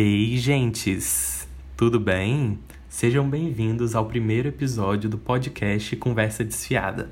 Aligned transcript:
Ei, 0.00 0.36
gentes! 0.36 1.48
Tudo 1.76 1.98
bem? 1.98 2.60
Sejam 2.88 3.28
bem-vindos 3.28 3.96
ao 3.96 4.06
primeiro 4.06 4.46
episódio 4.46 5.10
do 5.10 5.18
podcast 5.18 5.96
Conversa 5.96 6.44
Desfiada. 6.44 7.10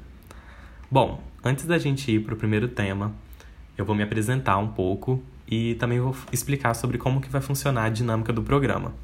Bom, 0.88 1.20
antes 1.42 1.64
da 1.66 1.78
gente 1.78 2.12
ir 2.12 2.20
para 2.20 2.34
o 2.34 2.36
primeiro 2.36 2.68
tema, 2.68 3.12
eu 3.76 3.84
vou 3.84 3.96
me 3.96 4.04
apresentar 4.04 4.58
um 4.58 4.68
pouco 4.68 5.20
e 5.48 5.74
também 5.74 5.98
vou 5.98 6.14
explicar 6.30 6.74
sobre 6.74 6.96
como 6.96 7.20
que 7.20 7.28
vai 7.28 7.40
funcionar 7.40 7.86
a 7.86 7.88
dinâmica 7.88 8.32
do 8.32 8.40
programa. 8.40 8.94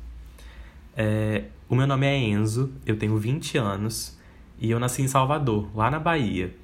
É, 0.96 1.46
o 1.68 1.74
meu 1.74 1.88
nome 1.88 2.06
é 2.06 2.16
Enzo, 2.16 2.72
eu 2.86 2.96
tenho 2.96 3.18
20 3.18 3.58
anos 3.58 4.16
e 4.60 4.70
eu 4.70 4.78
nasci 4.78 5.02
em 5.02 5.08
Salvador, 5.08 5.68
lá 5.74 5.90
na 5.90 5.98
Bahia, 5.98 6.54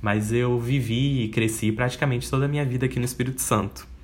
mas 0.00 0.32
eu 0.32 0.60
vivi 0.60 1.24
e 1.24 1.28
cresci 1.28 1.72
praticamente 1.72 2.30
toda 2.30 2.44
a 2.44 2.48
minha 2.48 2.64
vida 2.64 2.86
aqui 2.86 3.00
no 3.00 3.04
Espírito 3.04 3.42
Santo. 3.42 3.97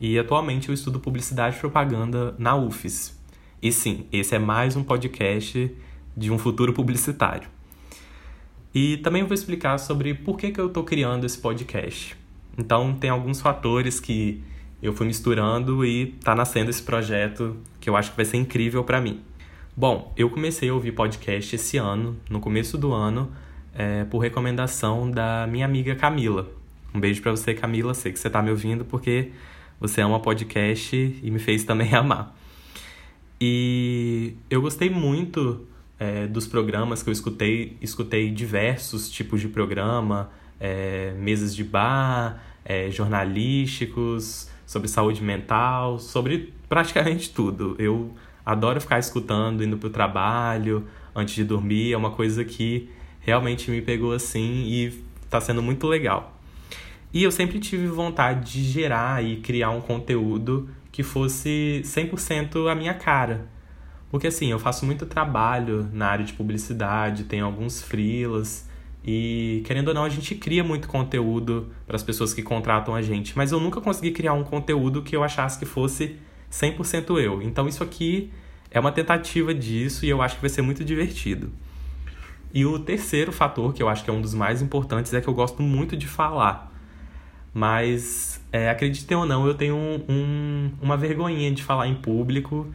E 0.00 0.18
atualmente 0.18 0.68
eu 0.68 0.74
estudo 0.74 1.00
publicidade 1.00 1.56
e 1.56 1.60
propaganda 1.60 2.34
na 2.38 2.54
UFES. 2.54 3.18
E 3.62 3.72
sim, 3.72 4.06
esse 4.12 4.34
é 4.34 4.38
mais 4.38 4.76
um 4.76 4.84
podcast 4.84 5.74
de 6.16 6.30
um 6.30 6.38
futuro 6.38 6.72
publicitário. 6.72 7.48
E 8.74 8.98
também 8.98 9.24
vou 9.24 9.32
explicar 9.32 9.78
sobre 9.78 10.12
por 10.12 10.36
que, 10.36 10.50
que 10.50 10.60
eu 10.60 10.66
estou 10.66 10.84
criando 10.84 11.24
esse 11.24 11.38
podcast. 11.38 12.14
Então, 12.58 12.94
tem 12.94 13.08
alguns 13.08 13.40
fatores 13.40 13.98
que 13.98 14.42
eu 14.82 14.92
fui 14.92 15.06
misturando 15.06 15.84
e 15.84 16.08
tá 16.22 16.34
nascendo 16.34 16.68
esse 16.68 16.82
projeto 16.82 17.56
que 17.80 17.88
eu 17.88 17.96
acho 17.96 18.10
que 18.10 18.16
vai 18.16 18.26
ser 18.26 18.36
incrível 18.36 18.84
para 18.84 19.00
mim. 19.00 19.22
Bom, 19.74 20.12
eu 20.16 20.28
comecei 20.28 20.68
a 20.68 20.74
ouvir 20.74 20.92
podcast 20.92 21.56
esse 21.56 21.78
ano, 21.78 22.16
no 22.28 22.38
começo 22.38 22.76
do 22.76 22.92
ano, 22.92 23.32
é, 23.74 24.04
por 24.04 24.18
recomendação 24.18 25.10
da 25.10 25.46
minha 25.46 25.64
amiga 25.64 25.94
Camila. 25.94 26.48
Um 26.94 27.00
beijo 27.00 27.22
para 27.22 27.30
você, 27.30 27.54
Camila. 27.54 27.94
Sei 27.94 28.12
que 28.12 28.18
você 28.18 28.28
tá 28.28 28.42
me 28.42 28.50
ouvindo 28.50 28.84
porque 28.84 29.32
você 29.80 30.00
ama 30.00 30.20
podcast 30.20 30.96
e 30.96 31.30
me 31.30 31.38
fez 31.38 31.64
também 31.64 31.92
amar. 31.94 32.36
E 33.40 34.34
eu 34.48 34.62
gostei 34.62 34.88
muito 34.88 35.66
é, 35.98 36.26
dos 36.26 36.46
programas 36.46 37.02
que 37.02 37.10
eu 37.10 37.12
escutei. 37.12 37.76
Escutei 37.80 38.30
diversos 38.30 39.10
tipos 39.10 39.40
de 39.40 39.48
programa, 39.48 40.30
é, 40.58 41.12
mesas 41.18 41.54
de 41.54 41.62
bar, 41.62 42.42
é, 42.64 42.90
jornalísticos, 42.90 44.48
sobre 44.66 44.88
saúde 44.88 45.22
mental, 45.22 45.98
sobre 45.98 46.52
praticamente 46.68 47.30
tudo. 47.30 47.76
Eu 47.78 48.10
adoro 48.44 48.80
ficar 48.80 48.98
escutando, 48.98 49.62
indo 49.62 49.76
para 49.76 49.86
o 49.86 49.90
trabalho, 49.90 50.86
antes 51.14 51.34
de 51.34 51.44
dormir. 51.44 51.92
É 51.92 51.96
uma 51.96 52.10
coisa 52.10 52.44
que 52.44 52.88
realmente 53.20 53.70
me 53.70 53.82
pegou 53.82 54.12
assim 54.12 54.64
e 54.64 55.04
está 55.24 55.40
sendo 55.40 55.62
muito 55.62 55.86
legal. 55.86 56.35
E 57.12 57.22
eu 57.22 57.30
sempre 57.30 57.58
tive 57.58 57.86
vontade 57.86 58.52
de 58.52 58.62
gerar 58.62 59.24
e 59.24 59.36
criar 59.36 59.70
um 59.70 59.80
conteúdo 59.80 60.68
que 60.92 61.02
fosse 61.02 61.82
100% 61.84 62.70
a 62.70 62.74
minha 62.74 62.94
cara. 62.94 63.48
Porque 64.10 64.26
assim, 64.26 64.50
eu 64.50 64.58
faço 64.58 64.86
muito 64.86 65.04
trabalho 65.06 65.88
na 65.92 66.06
área 66.06 66.24
de 66.24 66.32
publicidade, 66.32 67.24
tenho 67.24 67.44
alguns 67.44 67.82
freelas 67.82 68.68
e 69.04 69.62
querendo 69.64 69.88
ou 69.88 69.94
não 69.94 70.04
a 70.04 70.08
gente 70.08 70.34
cria 70.34 70.64
muito 70.64 70.88
conteúdo 70.88 71.68
para 71.86 71.96
as 71.96 72.02
pessoas 72.02 72.34
que 72.34 72.42
contratam 72.42 72.94
a 72.94 73.02
gente, 73.02 73.36
mas 73.36 73.52
eu 73.52 73.60
nunca 73.60 73.80
consegui 73.80 74.10
criar 74.10 74.32
um 74.32 74.42
conteúdo 74.42 75.02
que 75.02 75.14
eu 75.14 75.22
achasse 75.22 75.58
que 75.58 75.64
fosse 75.64 76.16
100% 76.50 77.20
eu. 77.20 77.40
Então 77.42 77.68
isso 77.68 77.84
aqui 77.84 78.32
é 78.70 78.80
uma 78.80 78.90
tentativa 78.90 79.54
disso 79.54 80.04
e 80.04 80.08
eu 80.08 80.20
acho 80.22 80.36
que 80.36 80.40
vai 80.40 80.50
ser 80.50 80.62
muito 80.62 80.84
divertido. 80.84 81.52
E 82.52 82.64
o 82.64 82.78
terceiro 82.78 83.32
fator, 83.32 83.74
que 83.74 83.82
eu 83.82 83.88
acho 83.88 84.02
que 84.02 84.10
é 84.10 84.12
um 84.12 84.20
dos 84.20 84.34
mais 84.34 84.62
importantes, 84.62 85.12
é 85.12 85.20
que 85.20 85.28
eu 85.28 85.34
gosto 85.34 85.62
muito 85.62 85.96
de 85.96 86.06
falar. 86.06 86.72
Mas, 87.56 88.38
é, 88.52 88.68
acreditem 88.68 89.16
ou 89.16 89.24
não, 89.24 89.46
eu 89.46 89.54
tenho 89.54 89.74
um, 89.74 90.04
um, 90.06 90.70
uma 90.78 90.94
vergonhinha 90.94 91.50
de 91.50 91.62
falar 91.62 91.88
em 91.88 91.94
público. 91.94 92.66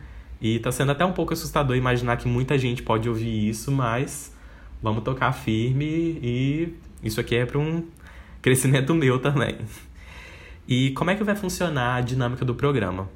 E 0.41 0.57
tá 0.57 0.71
sendo 0.71 0.91
até 0.91 1.05
um 1.05 1.11
pouco 1.11 1.33
assustador 1.33 1.77
imaginar 1.77 2.17
que 2.17 2.27
muita 2.27 2.57
gente 2.57 2.81
pode 2.81 3.07
ouvir 3.07 3.47
isso, 3.47 3.71
mas 3.71 4.35
vamos 4.81 5.03
tocar 5.03 5.33
firme 5.33 5.85
e 5.85 6.73
isso 7.03 7.21
aqui 7.21 7.35
é 7.35 7.45
para 7.45 7.59
um 7.59 7.85
crescimento 8.41 8.95
meu 8.95 9.19
também. 9.19 9.59
E 10.67 10.89
como 10.93 11.11
é 11.11 11.15
que 11.15 11.23
vai 11.23 11.35
funcionar 11.35 11.97
a 11.97 12.01
dinâmica 12.01 12.43
do 12.43 12.55
programa? 12.55 13.07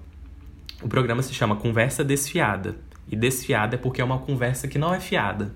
O 0.84 0.88
programa 0.88 1.24
se 1.24 1.34
chama 1.34 1.56
Conversa 1.56 2.04
Desfiada. 2.04 2.75
E 3.12 3.16
desfiada 3.16 3.74
é 3.74 3.78
porque 3.80 4.00
é 4.00 4.04
uma 4.04 4.20
conversa 4.20 4.68
que 4.68 4.78
não 4.78 4.94
é 4.94 5.00
fiada. 5.00 5.52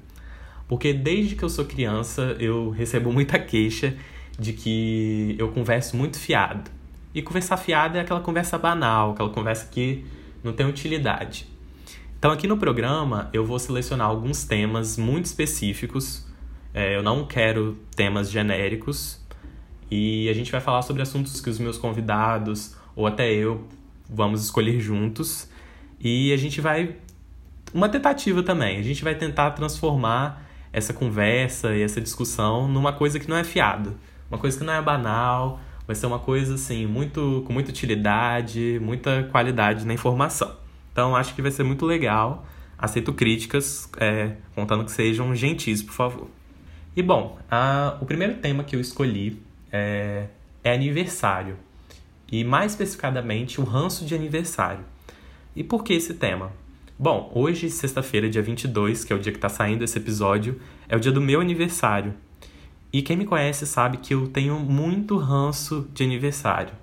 Porque 0.67 0.91
desde 0.91 1.35
que 1.35 1.43
eu 1.43 1.49
sou 1.49 1.65
criança, 1.65 2.35
eu 2.39 2.71
recebo 2.71 3.13
muita 3.13 3.37
queixa 3.37 3.95
de 4.39 4.53
que 4.53 5.35
eu 5.37 5.49
converso 5.49 5.97
muito 5.97 6.17
fiado. 6.17 6.71
E 7.13 7.21
conversar 7.21 7.57
fiado 7.57 7.97
é 7.97 8.01
aquela 8.01 8.21
conversa 8.21 8.57
banal, 8.57 9.11
aquela 9.11 9.29
conversa 9.29 9.67
que 9.69 10.05
não 10.43 10.53
tem 10.53 10.65
utilidade. 10.65 11.45
Então, 12.17 12.31
aqui 12.31 12.47
no 12.47 12.57
programa, 12.57 13.29
eu 13.33 13.45
vou 13.45 13.59
selecionar 13.59 14.07
alguns 14.07 14.45
temas 14.45 14.97
muito 14.97 15.25
específicos. 15.25 16.25
É, 16.73 16.95
eu 16.95 17.03
não 17.03 17.25
quero 17.25 17.77
temas 17.95 18.31
genéricos. 18.31 19.19
E 19.91 20.29
a 20.29 20.33
gente 20.33 20.51
vai 20.51 20.61
falar 20.61 20.81
sobre 20.83 21.01
assuntos 21.01 21.41
que 21.41 21.49
os 21.49 21.59
meus 21.59 21.77
convidados, 21.77 22.75
ou 22.95 23.07
até 23.07 23.31
eu, 23.31 23.67
vamos 24.09 24.43
escolher 24.43 24.79
juntos. 24.79 25.49
E 25.99 26.31
a 26.31 26.37
gente 26.37 26.61
vai. 26.61 26.95
Uma 27.73 27.89
tentativa 27.89 28.43
também. 28.43 28.77
A 28.77 28.83
gente 28.83 29.03
vai 29.03 29.15
tentar 29.15 29.51
transformar 29.51 30.45
essa 30.71 30.93
conversa 30.93 31.75
e 31.75 31.81
essa 31.81 31.99
discussão 31.99 32.67
numa 32.67 32.93
coisa 32.93 33.19
que 33.19 33.27
não 33.27 33.35
é 33.35 33.43
fiado 33.43 33.95
uma 34.29 34.37
coisa 34.37 34.57
que 34.57 34.63
não 34.63 34.73
é 34.73 34.81
banal, 34.81 35.59
vai 35.87 35.95
ser 35.95 36.05
uma 36.05 36.19
coisa 36.19 36.55
assim, 36.55 36.85
muito 36.85 37.43
com 37.47 37.53
muita 37.53 37.71
utilidade, 37.71 38.79
muita 38.81 39.23
qualidade 39.31 39.85
na 39.85 39.93
informação. 39.93 40.55
Então 40.91 41.15
acho 41.15 41.33
que 41.33 41.41
vai 41.41 41.51
ser 41.51 41.63
muito 41.63 41.85
legal. 41.85 42.45
Aceito 42.77 43.11
críticas, 43.11 43.89
é, 43.97 44.33
contando 44.55 44.85
que 44.85 44.91
sejam 44.91 45.35
gentis, 45.35 45.81
por 45.81 45.93
favor. 45.93 46.27
E 46.95 47.01
bom, 47.01 47.37
a, 47.49 47.97
o 47.99 48.05
primeiro 48.05 48.35
tema 48.35 48.63
que 48.63 48.75
eu 48.75 48.79
escolhi 48.79 49.41
é, 49.71 50.27
é 50.63 50.73
aniversário. 50.73 51.57
E 52.31 52.43
mais 52.43 52.73
especificadamente 52.73 53.59
o 53.59 53.63
ranço 53.63 54.05
de 54.05 54.13
aniversário. 54.13 54.85
E 55.55 55.63
por 55.63 55.83
que 55.83 55.93
esse 55.93 56.13
tema? 56.13 56.51
Bom, 56.97 57.31
hoje, 57.33 57.69
sexta-feira, 57.69 58.29
dia 58.29 58.41
22, 58.41 59.03
que 59.03 59.11
é 59.11 59.15
o 59.15 59.19
dia 59.19 59.31
que 59.31 59.37
está 59.37 59.49
saindo 59.49 59.83
esse 59.83 59.97
episódio, 59.97 60.59
é 60.87 60.95
o 60.95 60.99
dia 60.99 61.11
do 61.11 61.21
meu 61.21 61.41
aniversário. 61.41 62.13
E 62.91 63.01
quem 63.01 63.15
me 63.15 63.25
conhece 63.25 63.67
sabe 63.67 63.97
que 63.97 64.13
eu 64.13 64.27
tenho 64.27 64.59
muito 64.59 65.17
ranço 65.17 65.87
de 65.93 66.03
aniversário. 66.03 66.73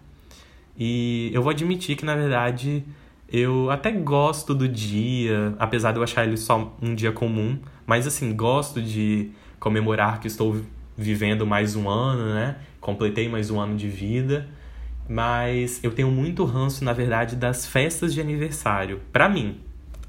E 0.78 1.30
eu 1.32 1.42
vou 1.42 1.50
admitir 1.50 1.96
que, 1.96 2.04
na 2.04 2.14
verdade, 2.14 2.84
eu 3.28 3.70
até 3.70 3.90
gosto 3.90 4.54
do 4.54 4.68
dia, 4.68 5.54
apesar 5.58 5.92
de 5.92 5.98
eu 5.98 6.04
achar 6.04 6.24
ele 6.24 6.36
só 6.36 6.76
um 6.80 6.94
dia 6.94 7.10
comum, 7.10 7.58
mas 7.84 8.06
assim, 8.06 8.34
gosto 8.34 8.80
de 8.80 9.30
comemorar 9.58 10.20
que 10.20 10.28
estou 10.28 10.62
vivendo 10.96 11.46
mais 11.46 11.74
um 11.74 11.88
ano, 11.88 12.34
né? 12.34 12.56
Completei 12.80 13.28
mais 13.28 13.50
um 13.50 13.60
ano 13.60 13.76
de 13.76 13.88
vida. 13.88 14.48
Mas 15.08 15.82
eu 15.82 15.90
tenho 15.90 16.10
muito 16.10 16.44
ranço, 16.44 16.84
na 16.84 16.92
verdade, 16.92 17.36
das 17.36 17.66
festas 17.66 18.14
de 18.14 18.20
aniversário. 18.20 19.00
Para 19.12 19.28
mim, 19.28 19.60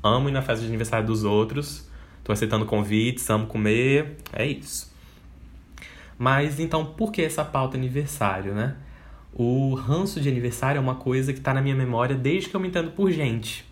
amo 0.04 0.30
ir 0.30 0.32
na 0.32 0.42
festa 0.42 0.62
de 0.62 0.68
aniversário 0.68 1.06
dos 1.06 1.24
outros, 1.24 1.90
tô 2.24 2.32
aceitando 2.32 2.66
convites, 2.66 3.30
amo 3.30 3.48
comer, 3.48 4.18
é 4.34 4.46
isso. 4.46 4.96
Mas 6.18 6.60
então, 6.60 6.86
por 6.86 7.12
que 7.12 7.22
essa 7.22 7.46
pauta 7.46 7.78
aniversário, 7.78 8.54
né? 8.54 8.76
O 9.34 9.76
ranço 9.76 10.20
de 10.20 10.28
aniversário 10.28 10.80
é 10.80 10.82
uma 10.82 10.96
coisa 10.96 11.32
que 11.32 11.40
está 11.40 11.54
na 11.54 11.62
minha 11.62 11.76
memória 11.76 12.16
desde 12.16 12.50
que 12.50 12.56
eu 12.56 12.60
me 12.60 12.68
entendo 12.68 12.92
por 12.92 13.12
gente. 13.12 13.66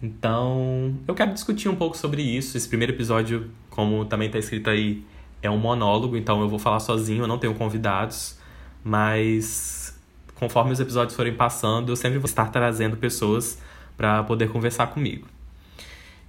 Então, 0.00 0.94
eu 1.06 1.14
quero 1.14 1.32
discutir 1.32 1.68
um 1.68 1.76
pouco 1.76 1.96
sobre 1.96 2.22
isso. 2.22 2.56
Esse 2.56 2.68
primeiro 2.68 2.92
episódio, 2.92 3.50
como 3.70 4.04
também 4.04 4.26
está 4.26 4.38
escrito 4.38 4.70
aí, 4.70 5.04
é 5.42 5.50
um 5.50 5.58
monólogo, 5.58 6.16
então 6.16 6.40
eu 6.40 6.48
vou 6.48 6.58
falar 6.58 6.80
sozinho, 6.80 7.24
eu 7.24 7.26
não 7.26 7.38
tenho 7.38 7.54
convidados, 7.54 8.38
mas 8.84 10.00
conforme 10.34 10.72
os 10.72 10.80
episódios 10.80 11.16
forem 11.16 11.34
passando, 11.34 11.90
eu 11.90 11.96
sempre 11.96 12.18
vou 12.18 12.26
estar 12.26 12.46
trazendo 12.50 12.96
pessoas 12.96 13.60
para 13.96 14.22
poder 14.24 14.48
conversar 14.48 14.88
comigo. 14.88 15.26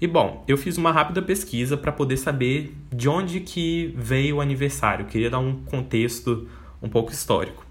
E 0.04 0.08
bom, 0.08 0.44
eu 0.50 0.58
fiz 0.58 0.78
uma 0.78 0.92
rápida 0.92 1.22
pesquisa 1.22 1.78
para 1.78 1.90
poder 1.90 2.18
saber 2.18 2.76
de 2.92 3.08
onde 3.08 3.40
que 3.40 3.96
veio 3.96 4.36
o 4.36 4.42
aniversário. 4.42 5.04
Eu 5.04 5.08
queria 5.08 5.30
dar 5.30 5.40
um 5.40 5.64
contexto 5.64 6.46
um 6.82 6.90
pouco 6.90 7.14
histórico. 7.14 7.66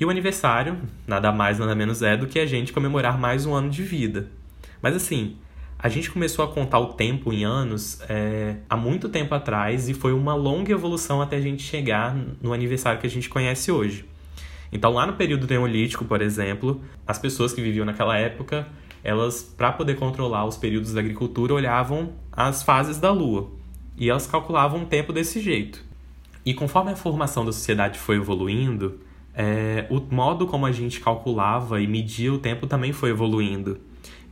E 0.00 0.06
o 0.06 0.08
aniversário, 0.08 0.78
nada 1.06 1.30
mais 1.30 1.58
nada 1.58 1.74
menos 1.74 2.00
é 2.00 2.16
do 2.16 2.26
que 2.26 2.38
a 2.38 2.46
gente 2.46 2.72
comemorar 2.72 3.20
mais 3.20 3.44
um 3.44 3.52
ano 3.52 3.68
de 3.68 3.82
vida. 3.82 4.30
Mas 4.80 4.96
assim, 4.96 5.36
a 5.78 5.86
gente 5.90 6.10
começou 6.10 6.46
a 6.46 6.48
contar 6.48 6.78
o 6.78 6.94
tempo 6.94 7.30
em 7.30 7.44
anos 7.44 8.00
é, 8.08 8.56
há 8.66 8.74
muito 8.74 9.10
tempo 9.10 9.34
atrás 9.34 9.86
e 9.86 9.92
foi 9.92 10.14
uma 10.14 10.34
longa 10.34 10.72
evolução 10.72 11.20
até 11.20 11.36
a 11.36 11.42
gente 11.42 11.62
chegar 11.62 12.16
no 12.40 12.54
aniversário 12.54 12.98
que 12.98 13.06
a 13.06 13.10
gente 13.10 13.28
conhece 13.28 13.70
hoje. 13.70 14.06
Então, 14.72 14.94
lá 14.94 15.06
no 15.06 15.12
período 15.12 15.46
neolítico, 15.46 16.06
por 16.06 16.22
exemplo, 16.22 16.80
as 17.06 17.18
pessoas 17.18 17.52
que 17.52 17.60
viviam 17.60 17.84
naquela 17.84 18.16
época 18.16 18.66
elas, 19.04 19.42
para 19.42 19.70
poder 19.70 19.96
controlar 19.96 20.46
os 20.46 20.56
períodos 20.56 20.94
da 20.94 21.00
agricultura, 21.00 21.52
olhavam 21.52 22.14
as 22.32 22.62
fases 22.62 22.98
da 22.98 23.12
lua 23.12 23.50
e 23.98 24.08
elas 24.08 24.26
calculavam 24.26 24.82
o 24.82 24.86
tempo 24.86 25.12
desse 25.12 25.40
jeito. 25.40 25.84
E 26.44 26.54
conforme 26.54 26.90
a 26.90 26.96
formação 26.96 27.44
da 27.44 27.52
sociedade 27.52 27.98
foi 27.98 28.16
evoluindo, 28.16 28.98
é, 29.34 29.86
o 29.90 30.00
modo 30.14 30.46
como 30.46 30.64
a 30.64 30.72
gente 30.72 31.00
calculava 31.00 31.82
e 31.82 31.86
media 31.86 32.32
o 32.32 32.38
tempo 32.38 32.66
também 32.66 32.92
foi 32.92 33.10
evoluindo. 33.10 33.78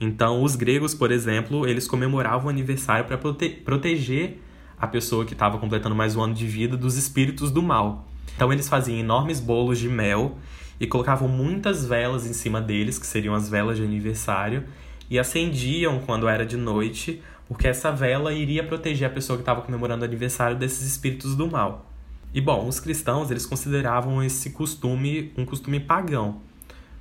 Então, 0.01 0.43
os 0.43 0.57
gregos, 0.57 0.95
por 0.95 1.13
exemplo, 1.13 1.67
eles 1.67 1.87
comemoravam 1.87 2.47
o 2.47 2.51
aniversário 2.51 3.05
para 3.05 3.19
prote 3.19 3.51
proteger 3.51 4.41
a 4.81 4.87
pessoa 4.87 5.25
que 5.25 5.33
estava 5.33 5.59
completando 5.59 5.95
mais 5.95 6.17
um 6.17 6.23
ano 6.23 6.35
de 6.35 6.47
vida 6.47 6.77
dos 6.77 6.97
espíritos 6.97 7.51
do 7.51 7.63
mal. 7.63 8.09
Então, 8.35 8.53
eles 8.53 8.69
faziam 8.69 8.99
enormes 8.99 9.39
bolos 9.39 9.79
de 9.79 9.89
mel 9.89 10.39
e 10.83 10.87
colocavam 10.89 11.29
muitas 11.29 11.87
velas 11.87 12.27
em 12.27 12.33
cima 12.33 12.61
deles, 12.61 12.99
que 12.99 13.07
seriam 13.07 13.37
as 13.37 13.49
velas 13.49 13.77
de 13.77 13.85
aniversário, 13.85 14.65
e 15.09 15.17
acendiam 15.17 16.01
quando 16.01 16.27
era 16.27 16.45
de 16.45 16.57
noite, 16.57 17.23
porque 17.47 17.69
essa 17.69 17.93
vela 17.93 18.33
iria 18.33 18.65
proteger 18.65 19.07
a 19.07 19.13
pessoa 19.13 19.37
que 19.37 19.43
estava 19.43 19.63
comemorando 19.63 20.03
o 20.03 20.05
aniversário 20.05 20.57
desses 20.57 20.85
espíritos 20.85 21.37
do 21.37 21.49
mal. 21.49 21.87
E 22.35 22.41
bom, 22.41 22.67
os 22.67 22.81
cristãos 22.81 23.31
eles 23.31 23.47
consideravam 23.47 24.25
esse 24.25 24.51
costume 24.51 25.33
um 25.39 25.45
costume 25.45 25.79
pagão, 25.79 26.41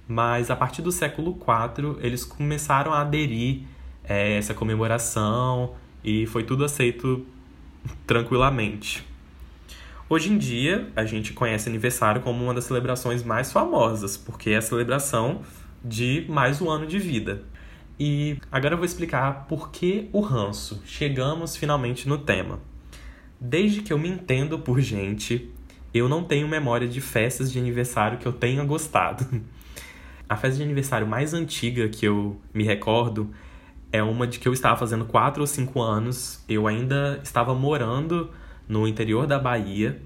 mas 0.08 0.52
a 0.52 0.56
partir 0.56 0.84
do 0.84 0.92
século 0.92 1.36
IV 1.36 1.98
eles 2.02 2.24
começaram 2.24 2.94
a 2.94 3.02
aderir 3.02 3.62
a 4.08 4.14
é, 4.14 4.38
essa 4.38 4.54
comemoração 4.54 5.74
e 6.04 6.28
foi 6.28 6.44
tudo 6.44 6.64
aceito 6.64 7.26
tranquilamente. 8.06 9.11
Hoje 10.12 10.30
em 10.30 10.38
dia, 10.38 10.92
a 10.94 11.06
gente 11.06 11.32
conhece 11.32 11.70
aniversário 11.70 12.20
como 12.22 12.44
uma 12.44 12.54
das 12.54 12.66
celebrações 12.66 13.24
mais 13.24 13.50
famosas, 13.50 14.18
porque 14.18 14.50
é 14.50 14.58
a 14.58 14.62
celebração 14.62 15.40
de 15.82 16.26
mais 16.28 16.62
um 16.62 16.70
ano 16.70 16.86
de 16.86 17.00
vida. 17.00 17.44
E 17.98 18.38
agora 18.52 18.74
eu 18.74 18.78
vou 18.78 18.86
explicar 18.86 19.46
por 19.48 19.72
que 19.72 20.10
o 20.12 20.20
ranço. 20.20 20.82
Chegamos 20.86 21.56
finalmente 21.56 22.10
no 22.10 22.18
tema. 22.18 22.60
Desde 23.40 23.82
que 23.82 23.94
eu 23.94 23.98
me 23.98 24.10
entendo 24.10 24.60
por 24.60 24.82
gente, 24.82 25.50
eu 25.94 26.10
não 26.10 26.26
tenho 26.26 26.46
memória 26.46 26.90
de 26.90 27.00
festas 27.00 27.50
de 27.50 27.58
aniversário 27.58 28.18
que 28.18 28.26
eu 28.26 28.34
tenha 28.34 28.66
gostado. 28.66 29.26
A 30.28 30.36
festa 30.36 30.58
de 30.58 30.64
aniversário 30.64 31.08
mais 31.08 31.34
antiga 31.34 31.88
que 31.88 32.06
eu 32.06 32.38
me 32.54 32.66
recordo 32.66 33.32
é 33.94 34.04
uma 34.04 34.28
de 34.28 34.40
que 34.40 34.48
eu 34.50 34.52
estava 34.52 34.76
fazendo 34.76 35.06
4 35.06 35.40
ou 35.40 35.48
5 35.48 35.82
anos. 35.82 36.44
Eu 36.50 36.68
ainda 36.68 37.18
estava 37.24 37.56
morando 37.56 38.30
no 38.68 38.88
interior 38.88 39.28
da 39.28 39.40
Bahia. 39.40 40.02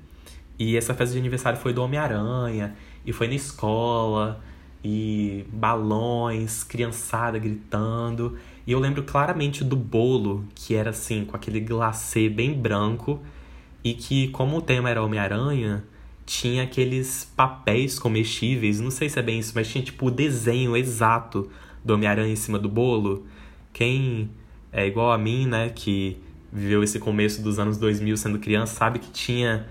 E 0.58 0.78
essa 0.78 0.94
festa 0.94 1.14
de 1.14 1.20
aniversário 1.20 1.60
foi 1.60 1.74
do 1.74 1.84
Homem-Aranha, 1.84 2.76
e 3.06 3.12
foi 3.12 3.28
na 3.28 3.36
escola, 3.36 4.42
e 4.84 5.46
balões, 5.52 6.64
criançada 6.64 7.38
gritando. 7.40 8.38
E 8.66 8.72
eu 8.72 8.80
lembro 8.80 9.04
claramente 9.04 9.64
do 9.64 9.76
bolo, 9.76 10.46
que 10.54 10.76
era 10.76 10.92
assim, 10.92 11.26
com 11.26 11.36
aquele 11.36 11.60
glacê 11.60 12.30
bem 12.30 12.54
branco, 12.54 13.20
e 13.84 13.94
que, 13.94 14.30
como 14.30 14.58
o 14.58 14.62
tema 14.62 14.90
era 14.90 15.04
Homem-Aranha, 15.04 15.84
tinha 16.26 16.64
aqueles 16.64 17.32
papéis 17.36 18.00
comestíveis, 18.00 18.80
não 18.80 18.90
sei 18.90 19.10
se 19.10 19.20
é 19.20 19.22
bem 19.22 19.40
isso, 19.40 19.52
mas 19.54 19.68
tinha 19.68 19.84
tipo 19.84 20.08
o 20.08 20.12
desenho 20.12 20.76
exato 20.76 21.50
do 21.84 21.94
Homem-Aranha 21.94 22.34
em 22.34 22.36
cima 22.36 22.58
do 22.58 22.68
bolo. 22.68 23.26
Quem 23.72 24.30
é 24.72 24.88
igual 24.88 25.12
a 25.12 25.18
mim, 25.18 25.46
né, 25.46 25.70
que 25.70 26.18
viveu 26.52 26.84
esse 26.84 27.00
começo 27.00 27.42
dos 27.42 27.60
anos 27.60 27.78
2000 27.78 28.18
sendo 28.18 28.40
criança, 28.40 28.76
sabe 28.76 29.00
que 29.00 29.12
tinha. 29.12 29.66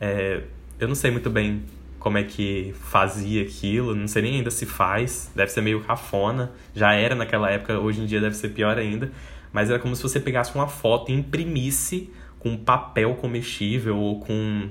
É, 0.00 0.42
eu 0.78 0.88
não 0.88 0.94
sei 0.94 1.10
muito 1.10 1.28
bem 1.28 1.64
como 1.98 2.16
é 2.16 2.22
que 2.22 2.72
fazia 2.80 3.42
aquilo, 3.42 3.94
não 3.94 4.06
sei 4.06 4.22
nem 4.22 4.36
ainda 4.36 4.50
se 4.50 4.64
faz, 4.64 5.30
deve 5.34 5.50
ser 5.50 5.60
meio 5.60 5.80
cafona, 5.82 6.52
já 6.74 6.92
era 6.94 7.14
naquela 7.14 7.50
época, 7.50 7.78
hoje 7.78 8.00
em 8.00 8.06
dia 8.06 8.20
deve 8.20 8.36
ser 8.36 8.50
pior 8.50 8.78
ainda, 8.78 9.10
mas 9.52 9.68
era 9.68 9.78
como 9.78 9.96
se 9.96 10.02
você 10.02 10.20
pegasse 10.20 10.54
uma 10.54 10.68
foto 10.68 11.10
e 11.10 11.14
imprimisse 11.14 12.10
com 12.38 12.56
papel 12.56 13.14
comestível 13.16 13.96
ou 13.96 14.20
com 14.20 14.68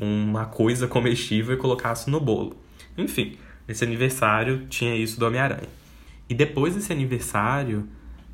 uma 0.00 0.46
coisa 0.46 0.86
comestível 0.86 1.54
e 1.54 1.58
colocasse 1.58 2.08
no 2.08 2.20
bolo. 2.20 2.56
Enfim, 2.96 3.36
esse 3.66 3.84
aniversário 3.84 4.66
tinha 4.68 4.94
isso 4.94 5.18
do 5.18 5.26
Homem-Aranha. 5.26 5.68
E 6.28 6.34
depois 6.34 6.74
desse 6.74 6.92
aniversário, 6.92 7.88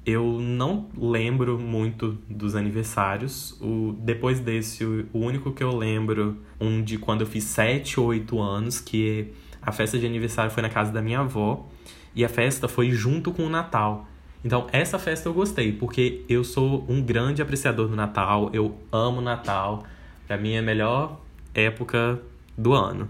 eu 0.07 0.39
não 0.39 0.89
lembro 0.97 1.59
muito 1.59 2.19
dos 2.29 2.55
aniversários. 2.55 3.59
O, 3.61 3.95
depois 3.99 4.41
desse, 4.41 4.85
o, 4.85 5.07
o 5.13 5.19
único 5.19 5.53
que 5.53 5.63
eu 5.63 5.75
lembro, 5.75 6.39
um 6.61 6.83
de 6.83 6.99
quando 6.99 7.23
eu 7.23 7.27
fiz 7.27 7.45
7 7.45 7.99
ou 7.99 8.07
8 8.07 8.41
anos, 8.41 8.81
que 8.81 9.33
a 9.63 9.73
festa 9.73 9.99
de 9.99 10.07
aniversário 10.07 10.51
foi 10.51 10.63
na 10.63 10.69
casa 10.69 10.93
da 10.93 11.01
minha 11.01 11.21
avó. 11.21 11.67
E 12.15 12.25
a 12.25 12.29
festa 12.29 12.69
foi 12.69 12.91
junto 12.91 13.33
com 13.33 13.45
o 13.45 13.51
Natal. 13.51 14.07
Então, 14.45 14.67
essa 14.73 14.99
festa 14.99 15.29
eu 15.29 15.33
gostei, 15.33 15.73
porque 15.73 16.23
eu 16.29 16.45
sou 16.45 16.85
um 16.87 17.01
grande 17.03 17.41
apreciador 17.41 17.89
do 17.89 17.97
Natal, 17.97 18.51
eu 18.53 18.79
amo 18.93 19.23
Natal. 19.23 19.85
Pra 20.27 20.37
mim 20.37 20.53
é 20.53 20.59
a 20.59 20.63
melhor 20.63 21.19
época 21.55 22.21
do 22.57 22.75
ano. 22.75 23.09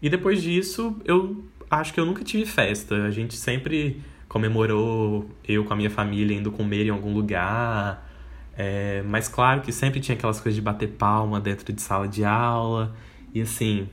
E 0.00 0.08
depois 0.08 0.42
disso, 0.42 0.96
eu 1.04 1.44
acho 1.70 1.92
que 1.92 2.00
eu 2.00 2.06
nunca 2.06 2.24
tive 2.24 2.46
festa. 2.46 3.04
A 3.04 3.10
gente 3.10 3.36
sempre 3.36 4.00
comemorou 4.28 5.28
eu 5.46 5.64
com 5.64 5.72
a 5.72 5.76
minha 5.76 5.90
família 5.90 6.36
indo 6.36 6.52
comer 6.52 6.86
em 6.86 6.90
algum 6.90 7.12
lugar. 7.12 8.06
É, 8.56 9.02
mas 9.06 9.28
claro 9.28 9.60
que 9.60 9.72
sempre 9.72 10.00
tinha 10.00 10.16
aquelas 10.16 10.40
coisas 10.40 10.56
de 10.56 10.60
bater 10.60 10.88
palma 10.88 11.40
dentro 11.40 11.72
de 11.72 11.80
sala 11.80 12.06
de 12.08 12.24
aula. 12.24 12.94
E 13.34 13.40
assim, 13.40 13.88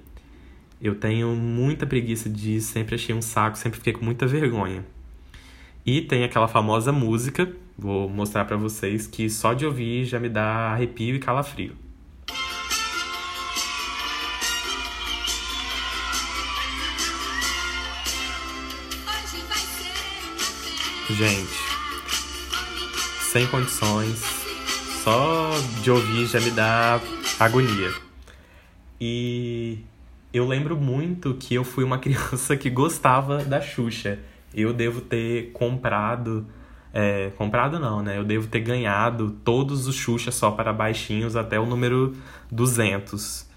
eu 0.81 0.95
tenho 0.95 1.35
muita 1.35 1.85
preguiça 1.85 2.29
disso, 2.29 2.73
sempre 2.73 2.95
achei 2.95 3.15
um 3.15 3.21
saco, 3.21 3.57
sempre 3.57 3.77
fiquei 3.77 3.93
com 3.93 4.03
muita 4.03 4.27
vergonha. 4.27 4.85
E 5.85 6.01
tem 6.01 6.23
aquela 6.23 6.47
famosa 6.47 6.91
música, 6.91 7.51
vou 7.77 8.09
mostrar 8.09 8.45
para 8.45 8.57
vocês, 8.57 9.07
que 9.07 9.29
só 9.29 9.53
de 9.53 9.65
ouvir 9.65 10.05
já 10.05 10.19
me 10.19 10.29
dá 10.29 10.71
arrepio 10.73 11.15
e 11.15 11.19
calafrio. 11.19 11.84
Gente, 21.07 21.53
sem 23.31 23.45
condições, 23.45 24.23
só 25.03 25.51
de 25.83 25.91
ouvir 25.91 26.25
já 26.25 26.41
me 26.41 26.49
dá 26.49 26.99
agonia. 27.39 27.93
E 28.99 29.81
eu 30.33 30.47
lembro 30.47 30.75
muito 30.75 31.35
que 31.35 31.53
eu 31.53 31.63
fui 31.63 31.83
uma 31.83 31.99
criança 32.01 32.57
que 32.57 32.71
gostava 32.71 33.45
da 33.45 33.61
Xuxa. 33.61 34.17
Eu 34.51 34.73
devo 34.73 34.99
ter 34.99 35.51
comprado. 35.51 36.47
É, 36.91 37.29
comprado 37.37 37.79
não, 37.79 38.01
né? 38.01 38.17
Eu 38.17 38.23
devo 38.23 38.47
ter 38.47 38.61
ganhado 38.61 39.29
todos 39.43 39.85
os 39.87 39.95
Xuxa 39.95 40.31
só 40.31 40.49
para 40.49 40.73
baixinhos 40.73 41.35
até 41.35 41.59
o 41.59 41.67
número 41.67 42.15
200. 42.51 43.47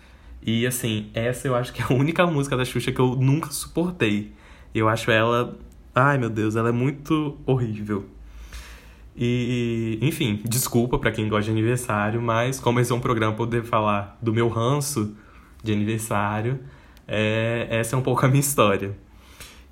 E 0.43 0.67
assim, 0.67 1.09
essa 1.15 1.49
eu 1.49 1.55
acho 1.55 1.73
que 1.73 1.81
é 1.81 1.87
a 1.87 1.95
única 1.95 2.27
música 2.27 2.59
da 2.59 2.65
Xuxa 2.67 2.93
que 2.93 3.01
eu 3.01 3.17
nunca 3.17 3.51
suportei. 3.51 4.35
Eu 4.75 4.87
acho 4.87 5.11
ela 5.11 5.57
Ai, 6.01 6.17
meu 6.17 6.31
Deus, 6.31 6.55
ela 6.55 6.69
é 6.69 6.73
muito 6.73 7.37
horrível. 7.45 8.07
E, 9.17 9.99
enfim, 10.01 10.41
desculpa 10.45 10.97
para 10.97 11.11
quem 11.11 11.29
gosta 11.29 11.47
de 11.47 11.51
aniversário, 11.51 12.23
mas 12.23 12.61
como 12.61 12.79
esse 12.79 12.93
é 12.93 12.95
um 12.95 13.01
programa 13.01 13.35
poder 13.35 13.65
falar 13.65 14.17
do 14.23 14.33
meu 14.33 14.47
ranço 14.47 15.17
de 15.61 15.73
aniversário, 15.73 16.61
é, 17.05 17.67
essa 17.69 17.97
é 17.97 17.99
um 17.99 18.03
pouco 18.03 18.25
a 18.25 18.29
minha 18.29 18.39
história. 18.39 18.97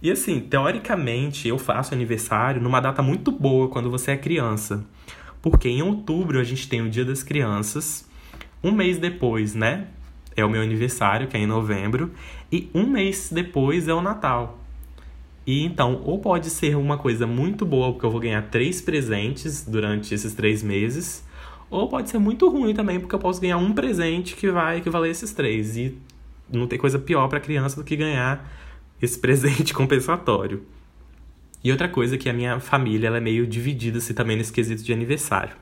E 0.02 0.10
assim, 0.10 0.40
teoricamente, 0.40 1.46
eu 1.46 1.58
faço 1.58 1.94
aniversário 1.94 2.60
numa 2.60 2.80
data 2.80 3.00
muito 3.02 3.30
boa 3.30 3.68
quando 3.68 3.88
você 3.88 4.10
é 4.10 4.16
criança. 4.16 4.84
Porque 5.40 5.68
em 5.68 5.80
outubro 5.80 6.40
a 6.40 6.44
gente 6.44 6.68
tem 6.68 6.82
o 6.82 6.90
Dia 6.90 7.04
das 7.04 7.22
Crianças, 7.22 8.04
um 8.64 8.72
mês 8.72 8.98
depois, 8.98 9.54
né? 9.54 9.86
É 10.34 10.44
o 10.44 10.50
meu 10.50 10.60
aniversário, 10.60 11.28
que 11.28 11.36
é 11.36 11.40
em 11.40 11.46
novembro, 11.46 12.10
e 12.50 12.68
um 12.74 12.84
mês 12.84 13.30
depois 13.32 13.86
é 13.86 13.94
o 13.94 14.02
Natal. 14.02 14.65
E 15.46 15.64
então, 15.64 16.02
ou 16.04 16.18
pode 16.18 16.50
ser 16.50 16.76
uma 16.76 16.98
coisa 16.98 17.26
muito 17.26 17.64
boa, 17.64 17.92
porque 17.92 18.04
eu 18.04 18.10
vou 18.10 18.20
ganhar 18.20 18.42
três 18.50 18.80
presentes 18.80 19.64
durante 19.64 20.12
esses 20.12 20.34
três 20.34 20.60
meses, 20.60 21.24
ou 21.70 21.88
pode 21.88 22.10
ser 22.10 22.18
muito 22.18 22.48
ruim 22.48 22.74
também, 22.74 22.98
porque 22.98 23.14
eu 23.14 23.18
posso 23.18 23.40
ganhar 23.40 23.56
um 23.56 23.72
presente 23.72 24.34
que 24.34 24.50
vai 24.50 24.78
equivaler 24.78 25.08
a 25.08 25.12
esses 25.12 25.32
três. 25.32 25.76
E 25.76 25.96
não 26.52 26.66
tem 26.66 26.78
coisa 26.78 26.98
pior 26.98 27.28
para 27.28 27.38
criança 27.38 27.76
do 27.76 27.84
que 27.84 27.94
ganhar 27.94 28.50
esse 29.00 29.18
presente 29.20 29.72
compensatório. 29.72 30.64
E 31.62 31.70
outra 31.70 31.88
coisa 31.88 32.16
é 32.16 32.18
que 32.18 32.28
a 32.28 32.32
minha 32.32 32.58
família 32.58 33.06
ela 33.06 33.18
é 33.18 33.20
meio 33.20 33.46
dividida 33.46 34.00
se 34.00 34.14
também 34.14 34.36
nesse 34.36 34.52
quesito 34.52 34.82
de 34.82 34.92
aniversário. 34.92 35.56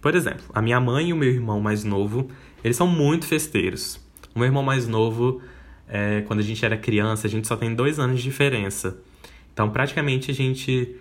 Por 0.00 0.14
exemplo, 0.14 0.44
a 0.54 0.62
minha 0.62 0.80
mãe 0.80 1.08
e 1.08 1.12
o 1.12 1.16
meu 1.16 1.28
irmão 1.28 1.60
mais 1.60 1.84
novo, 1.84 2.28
eles 2.64 2.76
são 2.76 2.86
muito 2.86 3.26
festeiros. 3.26 4.00
O 4.34 4.38
meu 4.38 4.46
irmão 4.46 4.62
mais 4.62 4.88
novo, 4.88 5.42
é, 5.86 6.22
quando 6.22 6.40
a 6.40 6.42
gente 6.42 6.64
era 6.64 6.76
criança, 6.76 7.26
a 7.26 7.30
gente 7.30 7.46
só 7.46 7.56
tem 7.56 7.74
dois 7.74 7.98
anos 7.98 8.18
de 8.18 8.22
diferença. 8.22 8.96
Então, 9.60 9.68
praticamente, 9.68 10.30
a 10.30 10.34
gente. 10.34 10.96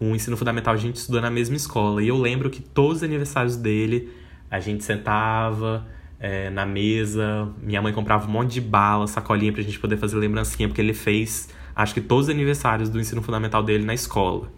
O 0.00 0.06
ensino 0.06 0.36
fundamental 0.36 0.74
a 0.74 0.76
gente 0.76 0.96
estudou 0.96 1.20
na 1.20 1.30
mesma 1.30 1.54
escola. 1.54 2.02
E 2.02 2.08
eu 2.08 2.18
lembro 2.18 2.50
que 2.50 2.60
todos 2.60 2.96
os 2.96 3.02
aniversários 3.04 3.56
dele, 3.56 4.12
a 4.50 4.58
gente 4.58 4.82
sentava 4.82 5.86
é, 6.18 6.50
na 6.50 6.66
mesa, 6.66 7.48
minha 7.62 7.80
mãe 7.80 7.92
comprava 7.92 8.26
um 8.26 8.30
monte 8.30 8.54
de 8.54 8.60
bala, 8.60 9.06
sacolinha 9.06 9.52
pra 9.52 9.62
gente 9.62 9.78
poder 9.78 9.96
fazer 9.98 10.16
lembrancinha, 10.16 10.68
porque 10.68 10.80
ele 10.80 10.92
fez, 10.92 11.48
acho 11.76 11.94
que 11.94 12.00
todos 12.00 12.26
os 12.26 12.34
aniversários 12.34 12.90
do 12.90 12.98
ensino 12.98 13.22
fundamental 13.22 13.62
dele 13.62 13.84
na 13.84 13.94
escola. 13.94 14.50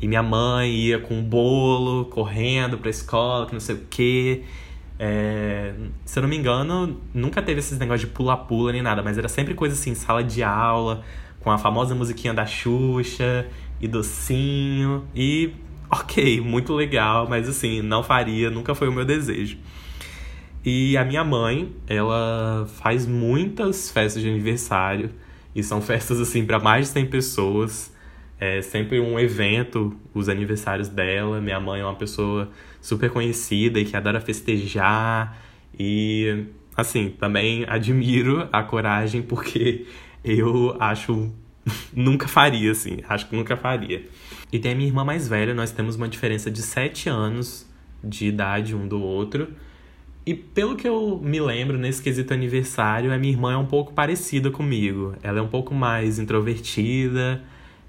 E 0.00 0.06
minha 0.06 0.22
mãe 0.22 0.70
ia 0.70 1.00
com 1.00 1.14
um 1.14 1.24
bolo, 1.24 2.04
correndo 2.04 2.78
pra 2.78 2.88
escola, 2.88 3.46
que 3.46 3.52
não 3.52 3.60
sei 3.60 3.74
o 3.74 3.80
quê. 3.90 4.44
É, 4.96 5.74
se 6.04 6.20
eu 6.20 6.22
não 6.22 6.30
me 6.30 6.36
engano, 6.36 7.00
nunca 7.12 7.42
teve 7.42 7.58
esses 7.58 7.80
negócios 7.80 8.08
de 8.08 8.14
pula-pula 8.14 8.70
nem 8.70 8.80
nada, 8.80 9.02
mas 9.02 9.18
era 9.18 9.28
sempre 9.28 9.54
coisa 9.54 9.74
assim, 9.74 9.92
sala 9.92 10.22
de 10.22 10.40
aula, 10.40 11.02
com 11.44 11.50
a 11.50 11.58
famosa 11.58 11.94
musiquinha 11.94 12.32
da 12.32 12.46
Xuxa 12.46 13.46
e 13.78 13.86
docinho. 13.86 15.06
E 15.14 15.52
ok, 15.90 16.40
muito 16.40 16.72
legal, 16.72 17.28
mas 17.28 17.46
assim, 17.48 17.82
não 17.82 18.02
faria, 18.02 18.50
nunca 18.50 18.74
foi 18.74 18.88
o 18.88 18.92
meu 18.92 19.04
desejo. 19.04 19.58
E 20.64 20.96
a 20.96 21.04
minha 21.04 21.22
mãe, 21.22 21.70
ela 21.86 22.66
faz 22.80 23.06
muitas 23.06 23.90
festas 23.90 24.22
de 24.22 24.28
aniversário. 24.28 25.10
E 25.54 25.62
são 25.62 25.82
festas 25.82 26.18
assim 26.18 26.46
para 26.46 26.58
mais 26.58 26.86
de 26.86 26.92
100 26.92 27.06
pessoas. 27.06 27.94
É 28.40 28.62
sempre 28.62 28.98
um 28.98 29.20
evento, 29.20 29.94
os 30.14 30.30
aniversários 30.30 30.88
dela. 30.88 31.38
Minha 31.40 31.60
mãe 31.60 31.82
é 31.82 31.84
uma 31.84 31.94
pessoa 31.94 32.50
super 32.80 33.10
conhecida 33.10 33.78
e 33.78 33.84
que 33.84 33.94
adora 33.94 34.20
festejar. 34.22 35.38
E 35.78 36.46
assim, 36.74 37.10
também 37.10 37.66
admiro 37.68 38.48
a 38.50 38.62
coragem 38.62 39.20
porque 39.20 39.86
eu 40.24 40.76
acho 40.80 41.30
nunca 41.94 42.26
faria 42.26 42.72
assim, 42.72 42.98
acho 43.08 43.28
que 43.28 43.36
nunca 43.36 43.56
faria. 43.56 44.04
E 44.52 44.58
tem 44.58 44.72
a 44.72 44.74
minha 44.74 44.88
irmã 44.88 45.04
mais 45.04 45.28
velha, 45.28 45.54
nós 45.54 45.70
temos 45.70 45.96
uma 45.96 46.08
diferença 46.08 46.50
de 46.50 46.62
7 46.62 47.08
anos 47.08 47.66
de 48.02 48.26
idade 48.26 48.74
um 48.74 48.86
do 48.86 49.00
outro. 49.00 49.48
E 50.26 50.32
pelo 50.32 50.74
que 50.74 50.88
eu 50.88 51.20
me 51.22 51.40
lembro 51.40 51.76
nesse 51.76 52.02
quesito 52.02 52.32
aniversário, 52.32 53.12
a 53.12 53.18
minha 53.18 53.32
irmã 53.32 53.52
é 53.52 53.56
um 53.56 53.66
pouco 53.66 53.92
parecida 53.92 54.50
comigo. 54.50 55.14
Ela 55.22 55.38
é 55.38 55.42
um 55.42 55.48
pouco 55.48 55.74
mais 55.74 56.18
introvertida, 56.18 57.42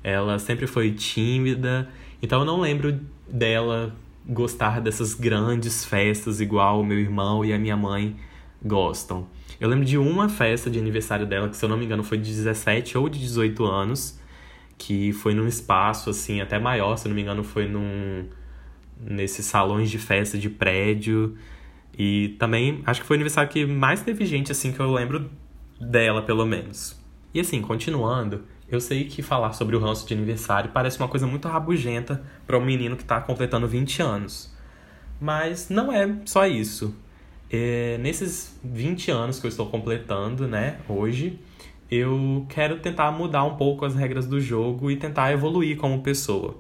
ela 0.04 0.38
sempre 0.38 0.68
foi 0.68 0.92
tímida. 0.92 1.88
Então 2.22 2.39
eu 2.39 2.46
não 2.46 2.60
lembro 2.60 3.00
dela 3.30 3.96
gostar 4.27 4.82
dessas 4.82 5.13
grandes 5.13 5.86
festas 5.86 6.42
igual 6.42 6.82
o 6.82 6.86
meu 6.86 7.00
irmão 7.00 7.46
e 7.46 7.54
a 7.54 7.60
minha 7.60 7.77
mãe 7.77 8.15
gostam. 8.63 9.27
Eu 9.60 9.70
lembro 9.70 9.86
de 9.86 9.98
uma 9.98 10.28
festa 10.28 10.70
de 10.70 10.80
aniversário 10.80 11.26
dela, 11.26 11.50
que 11.50 11.56
se 11.56 11.64
eu 11.64 11.70
não 11.70 11.78
me 11.78 11.86
engano 11.86 12.04
foi 12.04 12.18
de 12.18 12.30
17 12.30 12.98
ou 12.98 13.08
de 13.08 13.20
18 13.20 13.64
anos, 13.66 14.20
que 14.78 15.14
foi 15.14 15.34
num 15.34 15.48
espaço 15.48 16.10
assim 16.10 16.42
até 16.42 16.60
maior, 16.60 16.98
se 16.98 17.08
eu 17.08 17.10
não 17.10 17.16
me 17.16 17.22
engano 17.22 17.44
foi 17.44 17.68
num 17.68 18.26
nesses 19.00 19.46
salões 19.46 19.90
de 19.90 19.98
festa 19.98 20.38
de 20.38 20.50
prédio. 20.50 21.36
E 21.98 22.36
também 22.40 22.82
acho 22.86 23.02
que 23.02 23.08
foi 23.08 23.16
o 23.16 23.18
aniversário 23.18 23.50
que 23.50 23.66
mais 23.66 24.02
teve 24.02 24.26
gente, 24.26 24.52
assim, 24.52 24.72
que 24.72 24.80
eu 24.80 24.92
lembro 24.92 25.30
dela, 25.80 26.22
pelo 26.22 26.46
menos. 26.46 27.00
E 27.34 27.40
assim, 27.40 27.62
continuando, 27.62 28.44
eu 28.68 28.80
sei 28.82 29.06
que 29.06 29.22
falar 29.22 29.54
sobre 29.54 29.76
o 29.76 29.80
ranço 29.80 30.08
de 30.08 30.14
aniversário 30.14 30.72
parece 30.74 30.98
uma 31.00 31.08
coisa 31.08 31.28
muito 31.28 31.48
rabugenta 31.48 32.24
para 32.46 32.58
um 32.58 32.66
menino 32.66 32.96
que 32.96 33.04
está 33.04 33.22
completando 33.22 33.68
20 33.68 34.02
anos. 34.02 34.54
Mas 35.20 35.70
não 35.70 35.92
é 35.92 36.18
só 36.26 36.46
isso. 36.46 36.96
É, 37.58 37.98
nesses 38.00 38.60
20 38.62 39.12
anos 39.12 39.40
que 39.40 39.46
eu 39.46 39.50
estou 39.50 39.68
completando, 39.68 40.46
né, 40.46 40.78
hoje, 40.90 41.40
eu 41.90 42.46
quero 42.50 42.80
tentar 42.80 43.10
mudar 43.12 43.46
um 43.46 43.56
pouco 43.56 43.86
as 43.86 43.96
regras 43.96 44.28
do 44.28 44.42
jogo 44.42 44.92
e 44.92 44.98
tentar 44.98 45.32
evoluir 45.32 45.78
como 45.78 46.02
pessoa. 46.02 46.58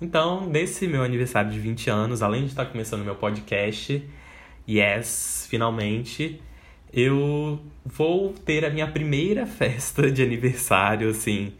Então, 0.00 0.48
nesse 0.48 0.88
meu 0.88 1.02
aniversário 1.02 1.50
de 1.50 1.58
20 1.58 1.90
anos, 1.90 2.22
além 2.22 2.44
de 2.44 2.48
estar 2.48 2.64
começando 2.64 3.04
meu 3.04 3.14
podcast, 3.14 4.02
yes, 4.66 5.46
finalmente, 5.50 6.40
eu 6.90 7.60
vou 7.84 8.32
ter 8.32 8.64
a 8.64 8.70
minha 8.70 8.86
primeira 8.86 9.44
festa 9.44 10.10
de 10.10 10.22
aniversário, 10.22 11.10
assim, 11.10 11.52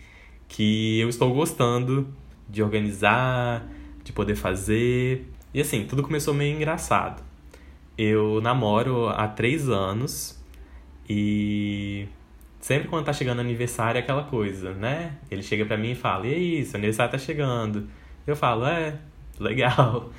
que 0.49 0.99
eu 0.99 1.11
estou 1.11 1.31
gostando 1.35 2.09
de 2.49 2.63
organizar, 2.63 3.69
de 4.03 4.15
poder 4.15 4.35
fazer. 4.35 5.27
E 5.53 5.61
assim, 5.61 5.85
tudo 5.85 6.03
começou 6.03 6.33
meio 6.33 6.57
engraçado. 6.57 7.27
Eu 7.97 8.41
namoro 8.41 9.09
há 9.09 9.27
três 9.27 9.69
anos 9.69 10.43
e 11.09 12.07
sempre 12.61 12.89
quando 12.89 13.07
tá 13.07 13.13
chegando 13.13 13.41
aniversário 13.41 13.99
é 13.99 14.03
aquela 14.03 14.25
coisa, 14.25 14.75
né? 14.75 15.17
Ele 15.31 15.43
chega 15.43 15.65
pra 15.65 15.77
mim 15.77 15.93
e 15.93 15.95
fala: 15.95 16.27
E 16.27 16.65
seu 16.65 16.79
aniversário 16.79 17.13
tá 17.13 17.19
chegando. 17.19 17.89
Eu 18.27 18.37
falo: 18.37 18.67
É, 18.67 18.99
legal. 19.39 20.11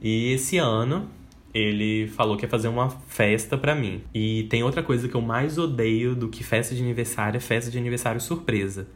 E 0.00 0.32
esse 0.32 0.58
ano 0.58 1.08
ele 1.54 2.08
falou 2.08 2.36
que 2.36 2.44
ia 2.44 2.48
fazer 2.48 2.68
uma 2.68 2.88
festa 2.90 3.58
para 3.58 3.74
mim. 3.74 4.02
E 4.14 4.44
tem 4.44 4.62
outra 4.62 4.82
coisa 4.82 5.08
que 5.08 5.14
eu 5.14 5.20
mais 5.20 5.58
odeio 5.58 6.14
do 6.14 6.28
que 6.28 6.42
festa 6.42 6.74
de 6.74 6.82
aniversário, 6.82 7.36
é 7.36 7.40
festa 7.40 7.70
de 7.70 7.78
aniversário 7.78 8.20
surpresa. 8.20 8.88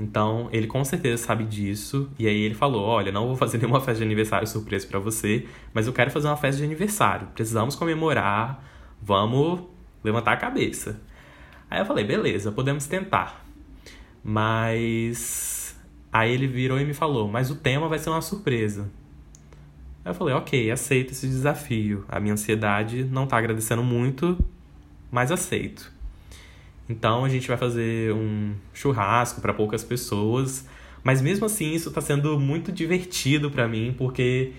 Então, 0.00 0.48
ele 0.50 0.66
com 0.66 0.82
certeza 0.82 1.22
sabe 1.22 1.44
disso. 1.44 2.10
E 2.18 2.26
aí 2.26 2.40
ele 2.40 2.54
falou: 2.54 2.82
"Olha, 2.82 3.12
não 3.12 3.26
vou 3.26 3.36
fazer 3.36 3.58
nenhuma 3.58 3.80
festa 3.80 3.98
de 3.98 4.04
aniversário 4.04 4.46
surpresa 4.46 4.86
para 4.86 4.98
você, 4.98 5.46
mas 5.74 5.86
eu 5.86 5.92
quero 5.92 6.10
fazer 6.10 6.26
uma 6.26 6.36
festa 6.36 6.58
de 6.58 6.64
aniversário. 6.64 7.28
Precisamos 7.34 7.76
comemorar, 7.76 8.64
vamos 9.02 9.60
levantar 10.02 10.32
a 10.32 10.36
cabeça". 10.36 11.00
Aí 11.70 11.80
eu 11.80 11.84
falei: 11.84 12.04
"Beleza, 12.04 12.50
podemos 12.50 12.86
tentar". 12.86 13.44
Mas 14.24 15.76
aí 16.12 16.32
ele 16.32 16.46
virou 16.46 16.80
e 16.80 16.84
me 16.84 16.94
falou: 16.94 17.28
"Mas 17.28 17.50
o 17.50 17.56
tema 17.56 17.86
vai 17.88 17.98
ser 17.98 18.10
uma 18.10 18.22
surpresa". 18.22 18.90
Aí 20.02 20.10
eu 20.10 20.14
falei, 20.14 20.34
ok, 20.34 20.70
aceito 20.70 21.12
esse 21.12 21.26
desafio. 21.26 22.06
A 22.08 22.18
minha 22.18 22.32
ansiedade 22.32 23.04
não 23.04 23.26
tá 23.26 23.36
agradecendo 23.36 23.82
muito, 23.82 24.42
mas 25.10 25.30
aceito. 25.30 25.92
Então 26.90 27.24
a 27.24 27.28
gente 27.28 27.46
vai 27.46 27.56
fazer 27.56 28.12
um 28.12 28.52
churrasco 28.74 29.40
para 29.40 29.54
poucas 29.54 29.84
pessoas, 29.84 30.66
mas 31.04 31.22
mesmo 31.22 31.46
assim 31.46 31.72
isso 31.72 31.88
tá 31.92 32.00
sendo 32.00 32.38
muito 32.38 32.72
divertido 32.72 33.48
para 33.48 33.68
mim, 33.68 33.94
porque 33.96 34.52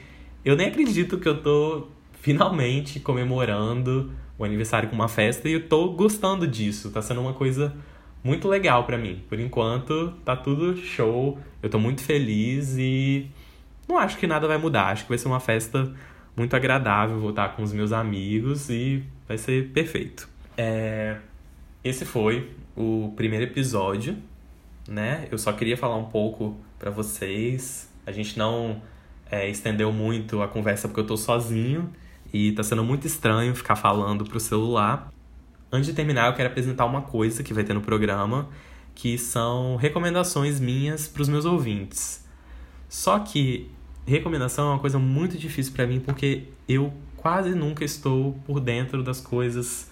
eu 0.46 0.56
nem 0.56 0.68
acredito 0.68 1.18
que 1.18 1.28
eu 1.28 1.42
tô 1.42 1.88
finalmente 2.22 3.02
comemorando 3.02 4.12
o 4.40 4.46
aniversário 4.46 4.88
com 4.88 4.96
uma 4.96 5.10
festa 5.10 5.50
e 5.50 5.54
eu 5.54 5.68
tô 5.68 5.90
gostando 5.90 6.48
disso. 6.48 6.90
Tá 6.90 7.02
sendo 7.02 7.20
uma 7.20 7.34
coisa 7.34 7.76
muito 8.24 8.48
legal 8.48 8.86
para 8.86 8.98
mim. 8.98 9.22
Por 9.28 9.38
enquanto, 9.38 10.14
tá 10.24 10.36
tudo 10.36 10.78
show. 10.78 11.38
Eu 11.62 11.70
tô 11.70 11.78
muito 11.78 12.02
feliz 12.02 12.78
e 12.78 13.30
não 13.90 13.98
acho 13.98 14.18
que 14.18 14.26
nada 14.26 14.48
vai 14.48 14.58
mudar. 14.58 14.88
Acho 14.88 15.04
que 15.04 15.10
vai 15.10 15.18
ser 15.18 15.28
uma 15.28 15.42
festa 15.42 15.94
muito 16.36 16.56
agradável. 16.56 17.20
Vou 17.20 17.32
estar 17.32 17.50
com 17.50 17.62
os 17.62 17.74
meus 17.74 17.92
amigos 17.92 18.70
e 18.70 19.04
vai 19.28 19.38
ser 19.38 19.68
perfeito. 19.74 20.30
É... 20.58 21.18
Esse 21.84 22.06
foi 22.06 22.52
o 22.78 23.12
primeiro 23.16 23.46
episódio, 23.46 24.16
né? 24.88 25.28
Eu 25.32 25.38
só 25.40 25.52
queria 25.52 25.76
falar 25.76 25.98
um 25.98 26.06
pouco 26.06 26.56
para 26.78 26.92
vocês. 26.92 27.90
A 28.06 28.12
gente 28.12 28.38
não 28.38 28.80
é, 29.32 29.50
estendeu 29.50 29.92
muito 29.92 30.44
a 30.44 30.48
conversa 30.48 30.88
porque 30.88 31.00
eu 31.00 31.08
tô 31.08 31.18
sozinho 31.18 31.92
e 32.32 32.52
tá 32.52 32.62
sendo 32.62 32.84
muito 32.84 33.08
estranho 33.08 33.56
ficar 33.56 33.76
falando 33.76 34.24
pro 34.26 34.40
celular. 34.40 35.12
Antes 35.72 35.88
de 35.88 35.94
terminar, 35.94 36.28
eu 36.28 36.34
quero 36.36 36.50
apresentar 36.50 36.86
uma 36.86 37.02
coisa 37.02 37.42
que 37.42 37.52
vai 37.52 37.64
ter 37.64 37.74
no 37.74 37.82
programa, 37.82 38.48
que 38.94 39.18
são 39.18 39.76
recomendações 39.76 40.60
minhas 40.60 41.08
para 41.08 41.24
os 41.24 41.30
meus 41.30 41.46
ouvintes. 41.46 42.24
Só 42.88 43.18
que 43.18 43.72
recomendação 44.06 44.68
é 44.68 44.74
uma 44.74 44.80
coisa 44.80 45.00
muito 45.00 45.36
difícil 45.36 45.74
para 45.74 45.88
mim 45.88 46.00
porque 46.00 46.44
eu 46.70 46.94
quase 47.18 47.56
nunca 47.56 47.84
estou 47.84 48.34
por 48.46 48.60
dentro 48.60 49.02
das 49.02 49.20
coisas 49.20 49.91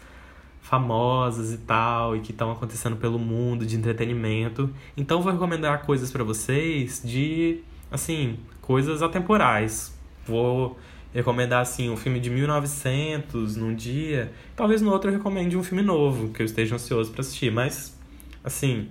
famosas 0.70 1.52
e 1.52 1.58
tal 1.58 2.16
e 2.16 2.20
que 2.20 2.32
estão 2.32 2.52
acontecendo 2.52 2.96
pelo 2.96 3.18
mundo 3.18 3.66
de 3.66 3.76
entretenimento. 3.76 4.70
Então 4.96 5.22
vou 5.22 5.32
recomendar 5.32 5.84
coisas 5.84 6.12
para 6.12 6.24
vocês 6.24 7.02
de 7.04 7.62
assim, 7.92 8.38
coisas 8.62 9.02
atemporais. 9.02 9.98
Vou 10.28 10.78
recomendar 11.12 11.62
assim 11.62 11.90
um 11.90 11.98
filme 11.98 12.20
de 12.20 12.30
1900 12.30 13.56
num 13.56 13.74
dia, 13.74 14.32
talvez 14.56 14.80
no 14.80 14.92
outro 14.92 15.10
eu 15.10 15.16
recomende 15.16 15.58
um 15.58 15.64
filme 15.64 15.82
novo 15.82 16.30
que 16.30 16.40
eu 16.40 16.46
esteja 16.46 16.76
ansioso 16.76 17.12
para 17.12 17.22
assistir, 17.22 17.52
mas 17.52 17.98
assim, 18.44 18.90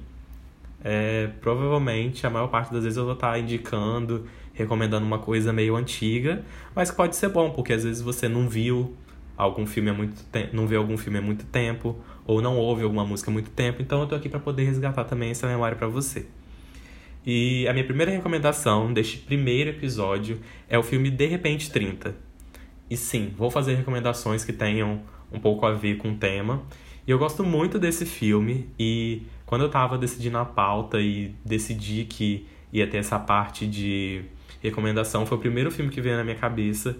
é, 0.82 1.28
provavelmente 1.40 2.26
a 2.26 2.30
maior 2.30 2.48
parte 2.48 2.72
das 2.72 2.82
vezes 2.82 2.96
eu 2.96 3.04
vou 3.04 3.12
estar 3.12 3.38
indicando 3.38 4.26
recomendando 4.52 5.06
uma 5.06 5.20
coisa 5.20 5.52
meio 5.52 5.76
antiga, 5.76 6.44
mas 6.74 6.90
pode 6.90 7.14
ser 7.14 7.28
bom, 7.28 7.50
porque 7.50 7.72
às 7.72 7.84
vezes 7.84 8.02
você 8.02 8.28
não 8.28 8.48
viu 8.48 8.96
algum 9.38 9.64
filme 9.64 9.88
há 9.88 9.94
muito 9.94 10.22
tempo, 10.24 10.54
não 10.54 10.66
vê 10.66 10.76
algum 10.76 10.98
filme 10.98 11.18
há 11.18 11.22
muito 11.22 11.46
tempo, 11.46 11.96
ou 12.26 12.42
não 12.42 12.58
ouve 12.58 12.82
alguma 12.82 13.06
música 13.06 13.30
há 13.30 13.32
muito 13.32 13.50
tempo, 13.50 13.80
então 13.80 14.00
eu 14.00 14.06
tô 14.06 14.14
aqui 14.14 14.28
para 14.28 14.40
poder 14.40 14.64
resgatar 14.64 15.04
também 15.04 15.30
essa 15.30 15.46
memória 15.46 15.76
para 15.76 15.86
você. 15.86 16.26
E 17.24 17.66
a 17.68 17.72
minha 17.72 17.84
primeira 17.84 18.10
recomendação 18.10 18.92
deste 18.92 19.18
primeiro 19.18 19.70
episódio 19.70 20.40
é 20.68 20.78
o 20.78 20.82
filme 20.82 21.10
De 21.10 21.26
Repente 21.26 21.70
30. 21.70 22.14
E 22.90 22.96
sim, 22.96 23.32
vou 23.36 23.50
fazer 23.50 23.74
recomendações 23.74 24.44
que 24.44 24.52
tenham 24.52 25.02
um 25.30 25.38
pouco 25.38 25.66
a 25.66 25.72
ver 25.72 25.98
com 25.98 26.10
o 26.10 26.16
tema. 26.16 26.62
E 27.06 27.10
eu 27.10 27.18
gosto 27.18 27.44
muito 27.44 27.78
desse 27.78 28.04
filme 28.04 28.68
e 28.78 29.22
quando 29.46 29.62
eu 29.62 29.68
tava 29.68 29.96
decidindo 29.96 30.38
a 30.38 30.44
pauta 30.44 31.00
e 31.00 31.34
decidi 31.44 32.04
que 32.04 32.46
ia 32.72 32.86
ter 32.86 32.98
essa 32.98 33.18
parte 33.18 33.66
de 33.66 34.24
recomendação. 34.62 35.24
Foi 35.24 35.38
o 35.38 35.40
primeiro 35.40 35.70
filme 35.70 35.90
que 35.90 36.00
veio 36.00 36.16
na 36.16 36.24
minha 36.24 36.36
cabeça. 36.36 36.96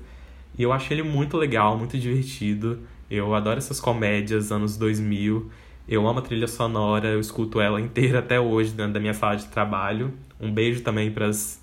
E 0.57 0.63
eu 0.63 0.73
achei 0.73 0.99
ele 0.99 1.09
muito 1.09 1.37
legal, 1.37 1.77
muito 1.77 1.99
divertido. 1.99 2.81
Eu 3.11 3.35
adoro 3.35 3.59
essas 3.59 3.81
comédias 3.81 4.53
anos 4.53 4.77
2000. 4.77 5.51
Eu 5.89 6.07
amo 6.07 6.19
a 6.19 6.23
trilha 6.23 6.47
sonora, 6.47 7.09
eu 7.09 7.21
escuto 7.21 7.61
ela 7.61 7.81
inteira 7.81 8.19
até 8.19 8.39
hoje 8.39 8.73
dentro 8.73 8.93
da 8.95 9.01
minha 9.01 9.15
sala 9.15 9.37
de 9.37 9.47
trabalho. 9.47 10.13
Um 10.41 10.53
beijo 10.53 10.83
também 10.83 11.11
para 11.11 11.27
as 11.27 11.61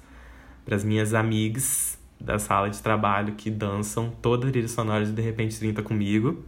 minhas 0.83 1.13
amigas 1.13 1.97
da 2.19 2.39
sala 2.39 2.69
de 2.69 2.81
trabalho 2.81 3.33
que 3.33 3.51
dançam 3.51 4.09
toda 4.21 4.47
a 4.47 4.51
trilha 4.51 4.67
sonora 4.67 5.05
de 5.05 5.11
De 5.11 5.21
Repente 5.21 5.59
30 5.59 5.83
comigo. 5.83 6.43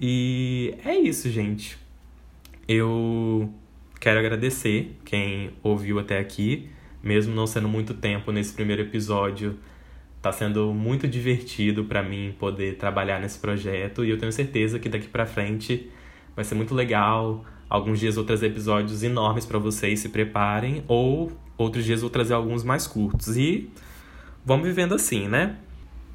E 0.00 0.74
é 0.84 0.94
isso, 0.96 1.30
gente. 1.30 1.78
Eu 2.66 3.52
quero 4.00 4.18
agradecer 4.18 4.96
quem 5.04 5.52
ouviu 5.62 5.98
até 5.98 6.18
aqui 6.18 6.70
mesmo 7.06 7.32
não 7.32 7.46
sendo 7.46 7.68
muito 7.68 7.94
tempo 7.94 8.32
nesse 8.32 8.52
primeiro 8.52 8.82
episódio, 8.82 9.56
tá 10.26 10.32
sendo 10.32 10.74
muito 10.74 11.06
divertido 11.06 11.84
para 11.84 12.02
mim 12.02 12.34
poder 12.36 12.76
trabalhar 12.76 13.20
nesse 13.20 13.38
projeto 13.38 14.04
e 14.04 14.10
eu 14.10 14.18
tenho 14.18 14.32
certeza 14.32 14.78
que 14.78 14.88
daqui 14.88 15.06
para 15.06 15.24
frente 15.24 15.88
vai 16.34 16.44
ser 16.44 16.56
muito 16.56 16.74
legal. 16.74 17.44
Alguns 17.68 18.00
dias 18.00 18.16
vou 18.16 18.24
trazer 18.24 18.48
episódios 18.48 19.04
enormes 19.04 19.46
para 19.46 19.58
vocês, 19.58 20.00
se 20.00 20.08
preparem, 20.08 20.82
ou 20.88 21.30
outros 21.56 21.84
dias 21.84 22.00
vou 22.00 22.10
trazer 22.10 22.34
alguns 22.34 22.64
mais 22.64 22.86
curtos. 22.88 23.36
E 23.36 23.70
vamos 24.44 24.66
vivendo 24.66 24.94
assim, 24.94 25.28
né? 25.28 25.56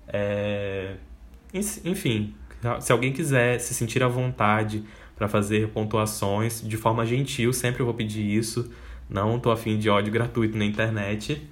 é... 0.07 0.95
enfim, 1.53 2.33
se 2.79 2.91
alguém 2.91 3.11
quiser 3.11 3.59
se 3.59 3.73
sentir 3.73 4.01
à 4.03 4.07
vontade 4.07 4.83
para 5.15 5.27
fazer 5.27 5.69
pontuações 5.69 6.61
de 6.61 6.77
forma 6.77 7.05
gentil, 7.05 7.51
sempre 7.53 7.81
eu 7.81 7.85
vou 7.85 7.95
pedir 7.95 8.23
isso. 8.23 8.71
Não 9.09 9.39
tô 9.39 9.51
afim 9.51 9.77
de 9.77 9.89
ódio 9.89 10.11
gratuito 10.11 10.57
na 10.57 10.65
internet. 10.65 11.47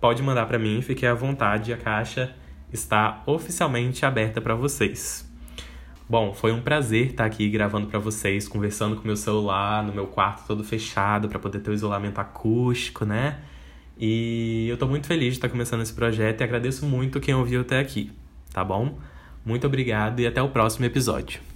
Pode 0.00 0.22
mandar 0.22 0.46
para 0.46 0.58
mim, 0.58 0.80
fique 0.82 1.06
à 1.06 1.14
vontade, 1.14 1.72
a 1.72 1.76
caixa 1.76 2.34
está 2.72 3.22
oficialmente 3.26 4.06
aberta 4.06 4.40
para 4.40 4.54
vocês. 4.54 5.28
Bom, 6.08 6.34
foi 6.34 6.52
um 6.52 6.60
prazer 6.60 7.10
estar 7.10 7.24
aqui 7.24 7.48
gravando 7.48 7.86
para 7.86 7.98
vocês, 7.98 8.48
conversando 8.48 8.96
com 8.96 9.06
meu 9.06 9.16
celular 9.16 9.82
no 9.84 9.92
meu 9.92 10.06
quarto 10.06 10.46
todo 10.46 10.64
fechado 10.64 11.28
para 11.28 11.38
poder 11.38 11.60
ter 11.60 11.70
o 11.70 11.74
isolamento 11.74 12.18
acústico, 12.18 13.04
né? 13.04 13.38
E 14.00 14.66
eu 14.68 14.78
tô 14.78 14.86
muito 14.86 15.06
feliz 15.06 15.34
de 15.34 15.38
estar 15.38 15.50
começando 15.50 15.82
esse 15.82 15.92
projeto 15.92 16.40
e 16.40 16.44
agradeço 16.44 16.86
muito 16.86 17.20
quem 17.20 17.34
ouviu 17.34 17.60
até 17.60 17.78
aqui, 17.78 18.10
tá 18.50 18.64
bom? 18.64 18.98
Muito 19.44 19.66
obrigado 19.66 20.20
e 20.20 20.26
até 20.26 20.40
o 20.40 20.48
próximo 20.48 20.86
episódio. 20.86 21.49